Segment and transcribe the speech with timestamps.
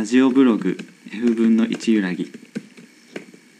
[0.00, 0.78] ラジオブログ
[1.12, 2.32] F 分の1揺らぎ。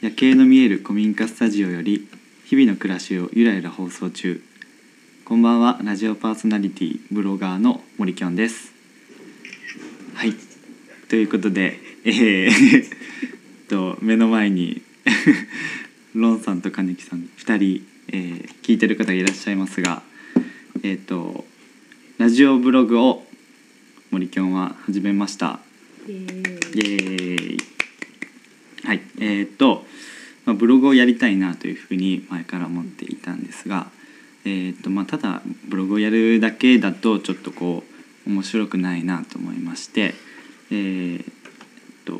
[0.01, 2.09] 夜景の見える古民家スタジオより
[2.47, 4.43] 日々の暮らしをゆらゆら放送中。
[5.27, 8.73] こんばんはラジオパーソナリティブロガーの森きょんです。
[10.15, 10.33] はい。
[11.11, 12.49] ということでえー、
[13.69, 14.81] と目の前に
[16.15, 20.01] ロンさんと金木さん2人、えー、聞いてる方がいらっしゃいますが
[20.83, 21.45] えっ、と
[22.17, 23.27] ラジオブログを
[24.11, 25.61] 森きょんは始めました。
[26.09, 27.59] イエーイ。
[28.85, 29.01] はい。
[29.19, 29.85] えーっと、
[30.45, 33.89] まあ、ブログをやりたいなというふうに前から思っていたんですが、
[34.45, 37.85] えーっとまあ、ただブログをやるだけだとちょっとこ
[38.27, 40.15] う面白くないなと思いまして
[40.71, 41.25] えーっ
[42.07, 42.19] と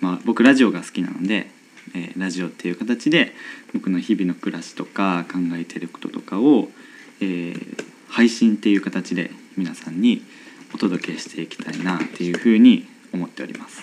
[0.00, 1.50] まあ僕ラジオが好きなので、
[1.94, 3.32] えーラジオっていう形で
[3.72, 6.68] 僕の日々の暮らしとか考えてることとかを、
[7.20, 10.22] えー配信っていう形で皆さんに
[10.74, 13.82] お届けしていきたいなっていうふうに思っております。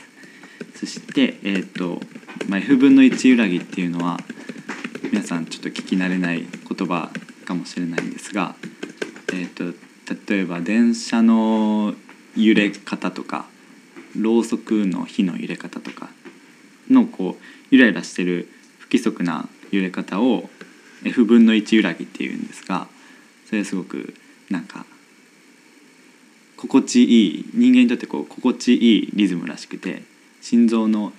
[0.76, 2.00] そしてえっ、と、
[2.48, 4.18] まあ、F 分の1揺らぎっていうのは
[5.04, 7.10] 皆さんちょっと聞き慣れない言葉
[7.46, 8.56] かもしれないんですが
[9.34, 9.66] えっ、と
[10.30, 11.94] 例えば電車の
[12.36, 13.46] 揺れ方とか
[14.16, 16.10] ろうそくの火の揺れ方とか
[16.90, 18.48] のこうゆらゆらしてる
[18.80, 20.50] 不規則な揺れ方を
[21.04, 22.88] F 分の1揺らぎっていうんですが
[23.46, 24.14] それはすごく
[24.50, 24.86] なんか
[26.60, 30.04] 心地いい人間にとってこう心地いいリズムらしくて
[30.42, 31.14] 心臓の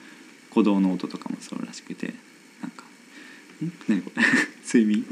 [0.51, 2.13] 鼓動の音とかもそうらしくて
[2.61, 2.85] なんか
[3.65, 3.73] ん？
[3.89, 4.23] 何これ？
[4.63, 5.05] 睡眠？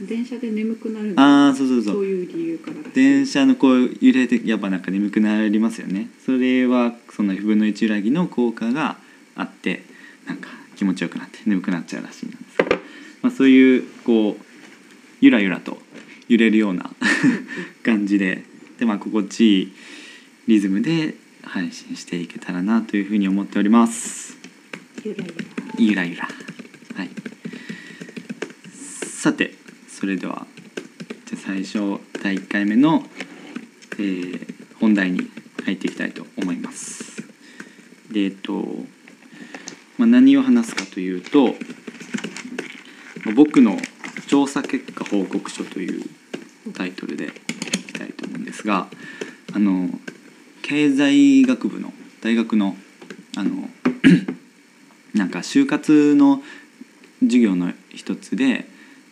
[0.00, 1.94] うん、電車で眠くなるああそうそうそう。
[1.94, 6.08] そういう理由から電車のこう揺れでやっぱなんか眠くなりますよね。
[6.24, 8.96] それはその F 分の1揺らぎの効果が
[9.34, 9.82] あって
[10.26, 12.58] なんか気持ちよくなって眠くなっちゃうらしいんです。
[12.58, 12.64] が、
[13.22, 14.44] まあ、そういうこう
[15.20, 15.78] ゆらゆらと
[16.28, 16.90] 揺れるような
[17.82, 18.53] 感じでで、
[18.84, 19.72] まあ、心地いい
[20.48, 24.36] リズムで配信していけたらなというふうに思っております。
[25.04, 25.24] ゆら
[25.78, 26.04] ゆら。
[26.04, 26.28] ゆら
[26.96, 27.10] はい。
[28.72, 29.54] さて
[29.88, 30.46] それでは
[31.26, 33.02] じゃあ最初第1回目の、
[33.92, 34.54] えー
[34.84, 35.30] 本題に
[35.64, 37.22] 入っていきたいと思います。
[38.12, 38.52] でえっと、
[39.96, 41.54] まあ、何を話すかというと
[43.24, 43.78] まあ僕の
[44.26, 46.04] 調査結果報告書という
[46.74, 47.32] タイトルで
[48.64, 48.88] ですが
[49.54, 49.90] あの
[50.62, 51.92] 経済学部の
[52.22, 52.74] 大学の
[53.36, 53.68] あの
[55.14, 56.42] なんか就活の
[57.20, 58.66] 授業の一つで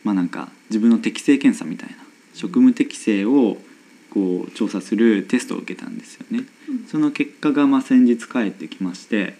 [0.05, 1.97] まあなんか自分の適性検査みたいな
[2.35, 3.59] 職務適性を
[4.11, 6.45] こう調査するテストを受けたんですよね。
[6.91, 9.35] その結果がまあ先日返ってきまして、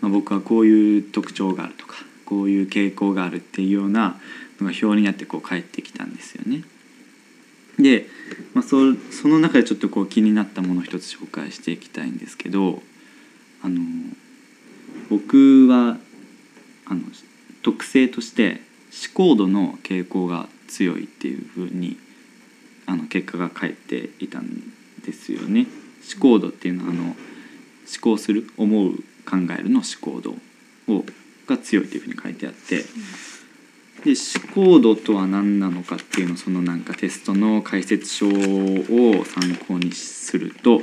[0.00, 1.96] まあ、僕はこういう特徴があるとか
[2.26, 4.20] こういう傾向があるっていうような
[4.60, 6.62] のが表になってこう返ってきたんですよね。
[7.78, 8.06] で、
[8.54, 8.78] まあ、そ
[9.10, 12.82] その中でちょっとこう気になったものを一つ紹介していきたいんですけど
[13.62, 13.80] あの
[15.10, 15.98] 僕は
[16.86, 17.00] あの
[17.62, 18.60] 特性として
[19.14, 21.96] 思考度の傾向が強いっていうふうに
[22.86, 24.48] あの結果が返っていたん
[25.04, 25.66] ですよね。
[26.14, 27.14] 思考度っていうのはあの思
[28.00, 28.92] 考する思う
[29.24, 30.34] 考えるの思考度
[30.88, 31.04] を
[31.46, 32.84] が強いというふうに書いてあって
[34.06, 38.30] で思考度とは何なのかっていうのをそのなんかテストの解説書を
[39.24, 40.82] 参考にすると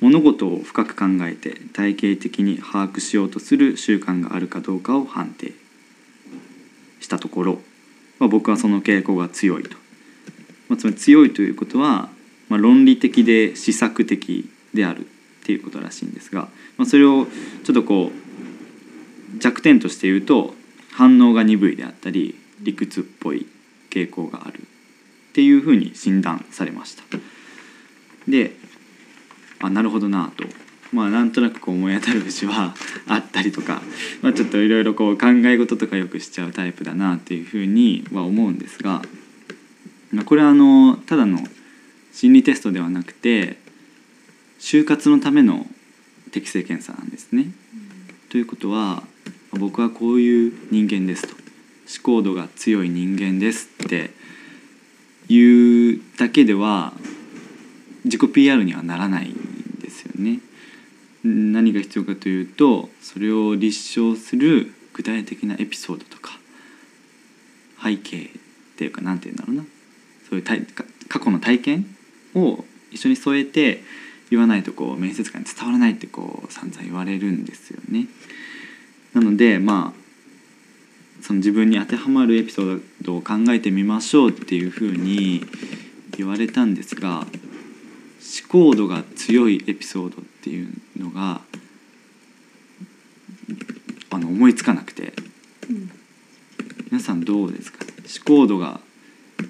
[0.00, 5.52] 物事を深く考えて体系的に把握しようとする習慣があるかどうかを判定
[7.00, 7.58] したところ、
[8.18, 9.76] まあ、僕はその傾向が強いと、
[10.68, 12.08] まあ、つまり強いということは、
[12.48, 15.04] まあ、論理的で施策的であるっ
[15.44, 17.26] ていうことらしいんですが、まあ、それを
[17.64, 20.54] ちょっとこう弱点として言うと
[20.98, 23.46] 反応が鈍いであったり理屈っぽい
[23.88, 27.04] 傾向があるっていうふうに診断されました。
[28.26, 28.56] で
[29.60, 30.42] あなるほどなと
[30.92, 32.74] まあなんとなくこう思い当たる節は
[33.06, 33.80] あったりとか、
[34.22, 39.00] まあ、ちょっといろいろこう考え事とかよくしちゃうタイプだなっていうふうには思うんですが
[40.10, 41.46] まあこれはあのただの
[42.12, 43.60] 心理テストではなくて
[44.58, 45.70] 就活のための
[46.32, 47.52] 適性検査なんですね。
[48.30, 49.04] ということは
[49.52, 54.10] 僕はこういう人間ですと思考度が強い人間ですって
[55.28, 56.92] いうだけでは
[58.04, 60.40] 自己 PR にはならないんですよね。
[61.24, 66.38] 何が必要かというとそれを立証する具体的なエピソードとか
[67.82, 68.28] 背景っ
[68.76, 69.62] ていうか何て言うんだろうな
[70.28, 71.96] そういう体か過去の体験
[72.34, 73.82] を一緒に添えて
[74.30, 78.06] 言わないとこう面接官に伝わらないってこう散々言われるんですよね。
[79.14, 79.98] なのでまあ
[81.22, 85.44] その自分に当てはまるエピソードを考えてみましょうっていうふうに
[86.16, 87.28] 言われたんですが思
[88.48, 91.40] 考度が強いエピソードっていうのが
[94.10, 95.12] あの思いつかなくて。
[95.68, 95.90] うん
[96.90, 97.84] 皆さんどうですか？
[98.24, 98.80] 思考度が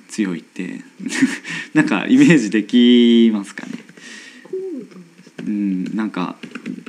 [0.09, 0.83] 強いって。
[1.73, 3.73] なんかイメージできますかね。
[5.47, 6.37] うんなんか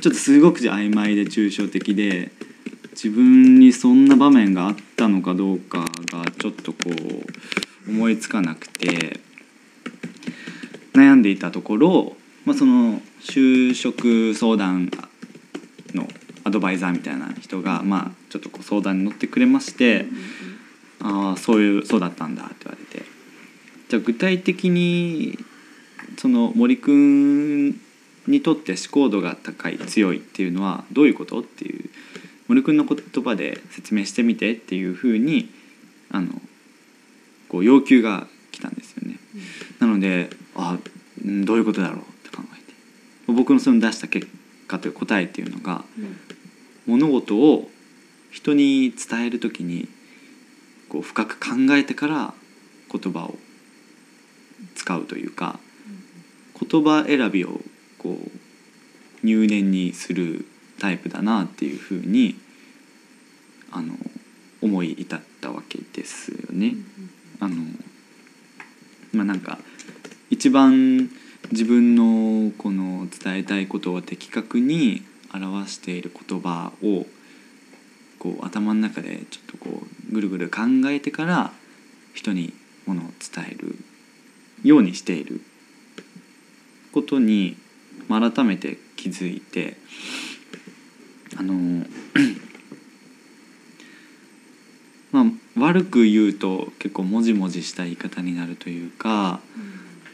[0.00, 2.32] ちょっとすごく曖昧で抽象的で
[3.02, 9.20] 自分にそんな場面があったのかどうかがちょっとこう思いつかなくて
[10.92, 14.90] 悩んでいたところ、まあ、その就職相談
[15.94, 16.06] の
[16.44, 20.04] アドバイザーみたいな人が、まあ、ちょっとこう相談に乗ってくれまして
[21.00, 23.06] 「ああそういうそうだったんだ」って言われて。
[23.88, 25.38] じゃあ具体的に
[26.18, 27.80] その森くん
[28.28, 31.89] にとって思考度が高い強いっていうのはどういうことっていう
[32.50, 35.48] 森くんの言葉で説明してみてっていうふうに
[36.10, 36.32] あの
[37.48, 39.18] こう要求が来たんですよね。
[39.78, 40.76] なのであ
[41.24, 43.32] うんどういうことだろうって考えて。
[43.32, 44.26] 僕のその出した結
[44.66, 46.16] 果という答えっていうのがうん。
[46.86, 47.70] 物事を
[48.32, 49.88] 人に伝える時に
[50.88, 52.34] こう深く考えてから
[52.92, 53.36] 言葉を
[54.74, 55.60] 使うというか
[56.68, 57.60] 言葉選びを
[57.98, 58.30] こう
[59.24, 60.46] 入念にする
[60.80, 62.36] タイプだなっていうふうに
[63.70, 63.94] あの
[64.60, 66.74] 思い至ったわけですよね。
[67.38, 67.56] あの
[69.12, 69.58] まあなんか
[70.30, 71.10] 一番
[71.52, 77.06] 自分のこの伝えたいことを的確に表している言葉を
[78.18, 81.52] こう頭の中でちょっとこうぐるぐる考えてから
[82.14, 82.52] 人に
[82.86, 83.76] ものを伝える
[84.62, 85.40] ようにしている
[86.92, 87.56] ことに
[88.08, 89.76] まあ改めて気づいて
[91.40, 91.54] あの
[95.10, 95.24] まあ
[95.58, 99.40] 悪く言うと結構もじもじした言い方になるというか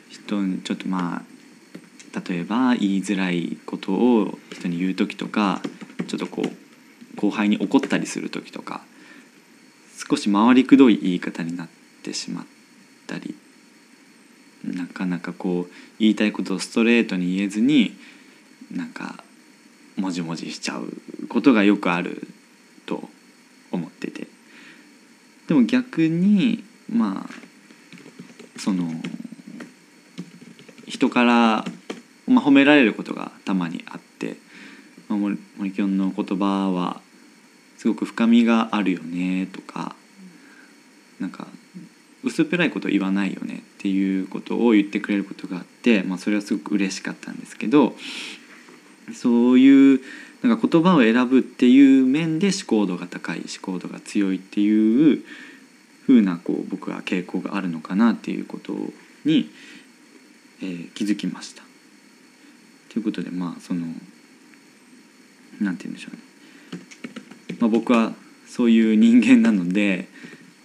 [0.08, 5.62] 人にちょっとまあ例えば言いづらいことを人に言う時とか
[6.06, 8.82] ちょっとこう後輩に怒ったりする時とか
[10.08, 11.68] 少し回りくどい言い方になっ
[12.04, 12.46] てしまっ
[13.08, 13.34] たり
[14.62, 17.96] なかなかこう言いたいことをストレートに言えずに
[18.70, 19.24] なんか
[19.96, 20.92] もじもじしちゃう
[21.28, 22.26] ことがよくある
[22.86, 23.08] と
[23.70, 24.26] 思ってて。
[25.48, 28.90] でも逆にまあその
[30.86, 31.64] 人から、
[32.26, 34.36] まあ、褒められることがたまにあって、
[35.08, 37.00] まあ、森きょんの言葉は
[37.76, 39.94] すごく深みがあるよねとか
[41.20, 41.46] なんか
[42.24, 47.94] 薄っぺらいこと言わないよねっていうことを言ってくれることがあって、まあ、それはすごく嬉しかったんですけど
[49.14, 50.00] そういう
[50.42, 55.24] なんか言葉を選ぶっていう面で思考度が高い思考度が強いっていう
[56.06, 58.72] 風なこう僕は傾向があるのかなっていうこと
[59.24, 59.50] に、
[60.60, 61.62] えー気づきました。
[62.88, 63.86] ということでまあその
[65.60, 66.16] なんて言うんでしょう
[67.52, 68.14] ね、まあ、僕は
[68.46, 70.08] そういう人間なので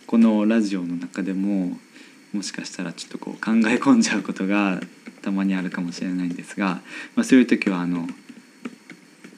[0.08, 1.78] このラジオの中でも
[2.34, 4.80] もしかしたらちょっとこう考え込んじゃうことが
[5.22, 6.82] たまにあるかもしれないんですが、
[7.16, 8.08] まあ、そういう時はあの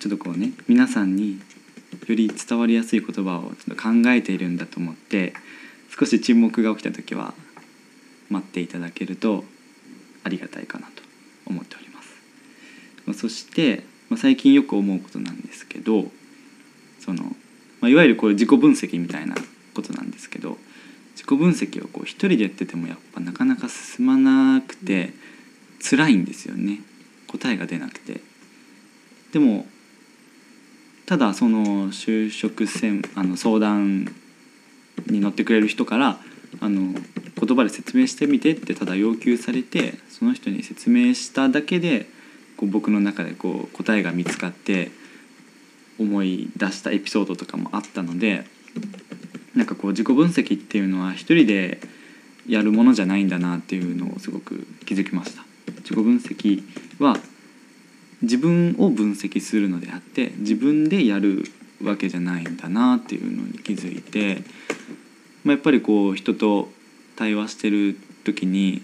[0.04, 1.40] ちょっとこうね皆さんに
[2.10, 5.34] より伝わりやすい言葉をちょっと考えているんだと思って
[5.98, 7.34] 少し沈黙が起きた時は
[8.30, 9.46] 待っていただけると
[10.26, 11.04] ありがたいかなと
[11.46, 12.10] 思っております。
[13.06, 16.12] まあそして、まあ、最近よく思うことなんですけど
[17.00, 17.24] その、
[17.80, 19.36] まあ、いわゆるこれ自己分析みたいな
[19.74, 20.58] ことなんですけど
[21.14, 25.14] 自己分析をこう一人でやっててもやっぱなかなか進まなくて
[25.80, 26.80] 辛いんですよね
[27.28, 28.20] 答えが出なくて。
[29.32, 29.66] でも
[31.06, 34.06] ただその就職専あの相談
[35.08, 36.18] に乗ってくれる人から
[36.62, 42.08] あの言葉で説明してみてってただ要求されてその人に説明しただけで
[42.58, 44.92] こう僕の中でこう答えが見つかって
[46.00, 48.46] 思い出したエピソードとかもあったので
[49.56, 51.80] なんかこう自己分析っていうのは一人で
[52.48, 55.44] やるものじゃないんだなっていうのをすごく気づきました。
[55.84, 56.64] 自己分析
[57.00, 57.18] は
[58.24, 61.44] 自分を分析するのであって自分でやる
[61.84, 64.44] わけじゃないんだなっていうのに気づいて、
[65.44, 66.70] まあ、やっぱりこう人と
[67.18, 68.82] 対話してる時に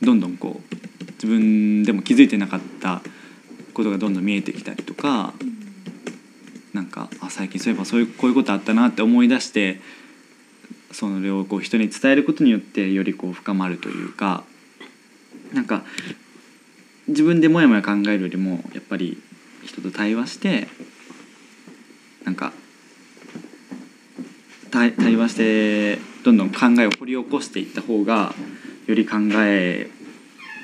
[0.00, 3.02] どんどんこう自分でも気づいてなかった
[3.74, 5.34] ことがどんどん見えてきたりとか
[6.72, 9.80] なんかあ最近そういえばそういうこういうことあったなって思い出して
[10.92, 14.44] それをこう人に伝えることによってよりこう深まるというか
[15.52, 15.84] なんか
[17.10, 19.20] 自分でもやもや考えるよりもやっぱり
[19.64, 20.68] 人と対話して
[22.24, 22.52] なんか
[24.70, 28.32] 対対話してどんどん考えを掘り起こしていった方が
[28.86, 29.90] より考え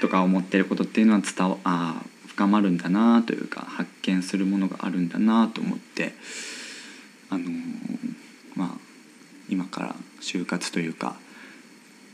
[0.01, 6.13] とか思ってることっていうのは伝わあ深まるんだなというか発見するものがあるんだなと思って
[7.31, 7.51] あのー
[8.55, 8.69] まあ
[9.49, 11.17] 今から就活というか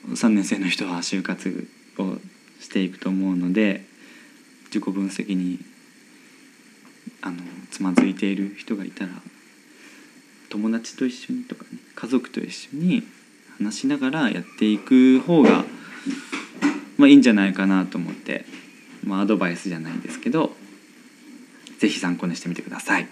[0.08, 2.16] 3年生の人は就活を
[2.60, 3.84] していくと思うので
[4.72, 5.58] 自己分析に
[7.20, 7.36] あの
[7.70, 9.10] つまずいている人がいたら
[10.48, 13.02] 友達と一緒にとかね家族と一緒に
[13.58, 15.64] 話しながらやっていく方が
[16.96, 18.46] まあいいんじゃないかなと思って、
[19.04, 20.52] まあ、アドバイスじゃないんですけど
[21.78, 23.08] 是非参考にしてみてください。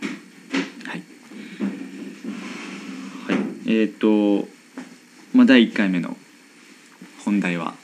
[0.87, 1.03] はい、
[3.27, 4.47] はい、えっ、と、
[5.35, 6.17] まあ、第1回目の
[7.25, 7.75] 本題は、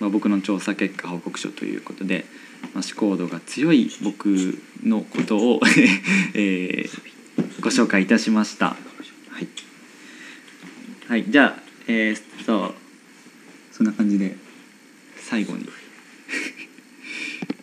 [0.00, 2.26] まあ、僕の調査結果報告書ということで、
[2.74, 5.60] 思考度が強い僕のことを、
[6.34, 7.12] えー
[7.60, 8.66] ご紹介いたしました。
[8.70, 8.74] は
[9.40, 9.48] い、
[11.08, 12.74] はい、じゃあ、えー、そう
[13.70, 14.36] そんな感じで
[15.16, 15.64] 最後に、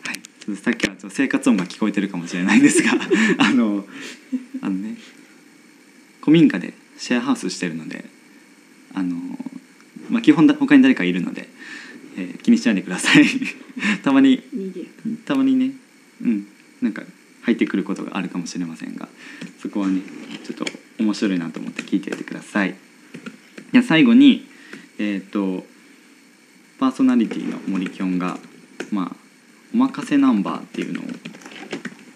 [0.05, 2.91] はい、っさっきはちょっと生活音が聞こえてるかもしれないんですが
[3.39, 3.85] あの
[4.61, 4.95] あのね
[6.21, 8.05] 古民家でシェアハウスしてるので
[8.93, 9.17] あの、
[10.09, 11.49] まあ、基本だ他に誰かいるので、
[12.19, 13.25] えー気にしないでください。
[14.03, 14.43] たまに
[15.25, 15.71] たまにね
[16.21, 16.47] うん
[16.81, 17.03] なんか
[17.41, 19.07] 入ってくることがあるかもしれませんが
[19.61, 20.01] そこはね
[20.45, 20.65] ちょっと
[20.97, 22.75] 面白いなと思って聞いていてください。
[23.71, 24.45] じゃあ最後に
[24.97, 25.65] えっ、と
[26.77, 28.37] パーソナリティの森きょんが
[28.91, 29.15] まあ
[29.73, 31.03] おまかせナンバーっていうのを、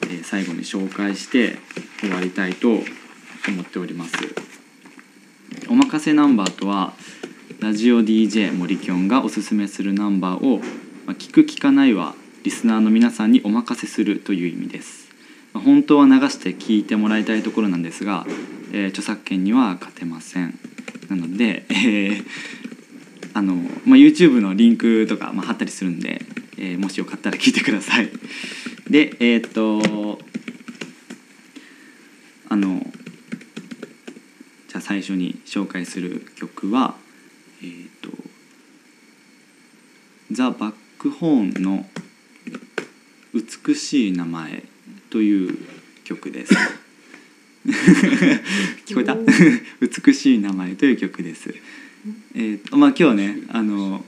[0.10, 1.58] えー最後に紹介して
[2.00, 2.84] 終わりたいと
[3.48, 4.14] 思っております。
[5.70, 6.94] おまかせナンバーとは
[7.64, 10.60] ラジオ DJ 森きょんがおすすめするナンバーを、
[11.06, 15.08] まあ、聞く聞かないはリスナーの皆さんにお任せするという意味です、
[15.54, 18.26] まあ本当は流して聞いてもらいたいところなんですが、
[18.74, 20.60] えー著作権には勝てません。
[21.10, 22.26] なので、えー
[23.34, 23.56] あの
[23.86, 26.22] まあ、YouTube のリンクとか、まあ、貼ったりするんで、
[26.58, 28.10] えーもしよかったら聞いてください。
[28.90, 30.20] でえーっと
[32.50, 32.86] あの
[34.68, 37.02] じゃあ最初に紹介する曲は
[37.64, 38.10] えーっと
[40.32, 41.90] ザ・バックホーンの
[43.34, 44.64] 「美しい名前」
[45.10, 45.58] という
[46.04, 46.54] 曲です。
[48.86, 49.16] 聞こえた？
[49.16, 51.54] 美しい名前という曲です。
[52.36, 54.04] えーとまあ今日ねあの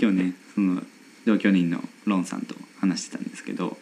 [0.00, 0.82] 今日ねその
[1.24, 3.76] 同居人のロンさんと話してたんですけど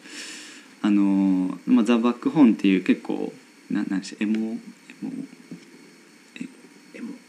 [0.81, 3.33] あの、まあ、ザ・バックホーンっていう結構
[3.69, 5.11] ななんでしょうエモエモ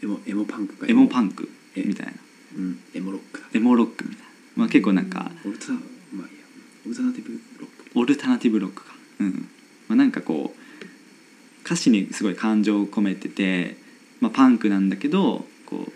[0.05, 0.85] エモエモパンクか。
[0.87, 2.13] エモパンクえみたいな。
[2.57, 2.79] うん。
[2.93, 3.47] エモロックだ。
[3.53, 5.79] エモロックみたいな、まあ、結構なんかオルタま
[6.23, 6.45] あいいや
[6.85, 7.99] オルタナティブロック。
[7.99, 8.93] オルタナティブロックか。
[9.19, 9.49] うん。
[9.87, 13.77] まあ、なんかこう歌詞にすごい感情を込めてて、
[14.21, 15.87] まあ、パンクなんだけどこ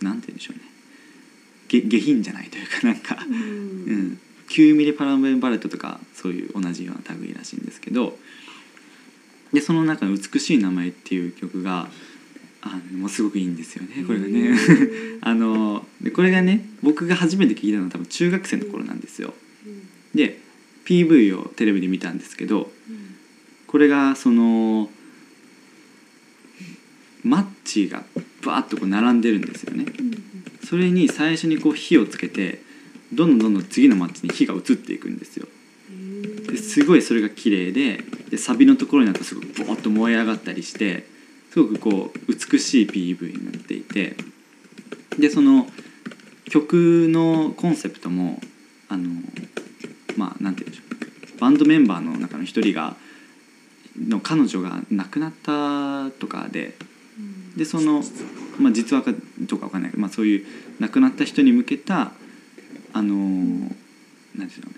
[0.00, 0.62] うなんて言うんでしょうね。
[1.68, 4.08] 下下品じゃないというかなんか、ううん。
[4.12, 8.16] ん、9ミリパラメンバレットとかそういう同じような類らしいんですけど
[9.52, 11.90] でその中の「美しい名前」っていう曲が
[12.68, 14.56] あのもうすごくいいんですよねこれがね。
[15.20, 19.34] あのでこれがね僕が初めて聞いたのは多分中学生の頃なんですよ。
[20.14, 20.40] で
[20.84, 22.72] PV をテレビで見たんですけど
[23.66, 24.90] これがその
[27.22, 28.04] マッチが
[28.42, 29.86] バーッとこう並んでるんですよね。
[30.64, 32.62] それに最初にこう火をつけて
[33.12, 35.46] どんどんどんどん次のマッチに火が移っていくんですよ。
[36.46, 41.06] ですごいそれが綺麗ででサビのところになるとすごくボーッと燃え上がったりして
[41.50, 44.16] すごくこう美しい PV になっていて
[45.18, 45.66] でその
[46.50, 48.40] 曲のコンセプトも
[48.88, 49.10] あの
[50.16, 52.96] まあなんて言うんでしょうバンドメンバーの中の一人が
[53.98, 56.74] の彼女が亡くなったとかで
[57.56, 58.02] でその、
[58.58, 60.46] まあ、実話かどうかわかんないけど、まあ、そういう
[60.78, 62.12] 亡くなった人に向けた
[62.92, 63.16] あの
[64.36, 64.74] なんでしょうね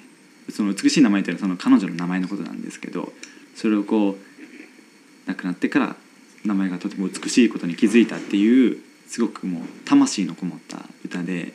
[0.48, 3.12] その美しい名前というのはその彼女の名前のことなんですけど
[3.54, 5.96] それをこう亡くなってから
[6.44, 11.52] 名前がとても美しいことに気づいたっていうすごくもう魂のこもった歌で、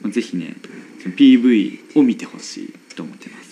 [0.00, 0.54] まあぜひね
[1.04, 3.50] PV を見てほしいと思ってます。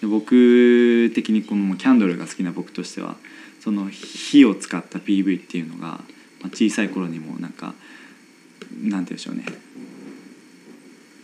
[0.00, 3.16] で僕的にこのキャンドルが好きな僕としては
[3.60, 9.44] その火を使った PV っていうのが、まあ、小さい頃にもなんかなんて言うんでしょうね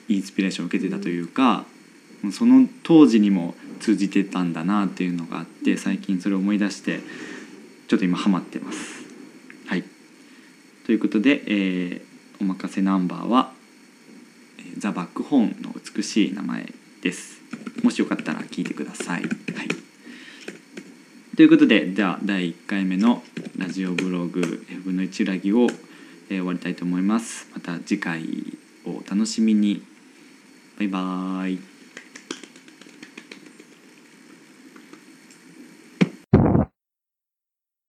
[0.09, 1.65] インスピレーションを受けてたというか
[2.33, 7.01] その当時にも通じてたんだなっていうのがあって最近それを思い出して
[7.89, 9.05] ちょっと今ハマってます。
[9.67, 9.85] はい
[10.85, 13.51] ということで、えーおまかせナンバーは
[14.77, 17.41] 「ザ・バックホーンの美しい名前」です。
[17.83, 19.23] もしよかったら聞いてください。
[19.23, 19.31] はい、
[21.35, 23.25] ということでじゃあ第1回目の
[23.57, 25.69] ラジオブログ F 分の1裏木を、
[26.29, 27.49] えー終わりたいと思います。
[27.55, 28.23] また次回
[28.85, 29.83] をお楽楽しみに
[30.79, 31.76] バイバーイ